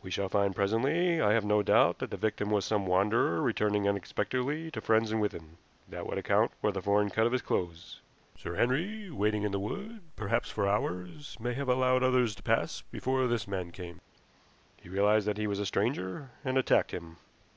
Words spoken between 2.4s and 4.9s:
was some wanderer returning unexpectedly to